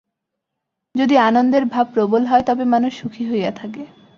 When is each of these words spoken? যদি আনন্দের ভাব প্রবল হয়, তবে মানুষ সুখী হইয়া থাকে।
যদি 0.95 1.15
আনন্দের 1.19 1.63
ভাব 1.65 1.85
প্রবল 1.93 2.23
হয়, 2.25 2.43
তবে 2.47 2.63
মানুষ 2.65 2.91
সুখী 2.95 3.23
হইয়া 3.29 3.51
থাকে। 3.51 3.83